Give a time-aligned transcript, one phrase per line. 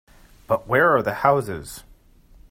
[0.47, 1.83] But where are the houses?